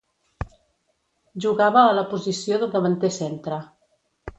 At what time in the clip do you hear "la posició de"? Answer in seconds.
2.01-2.75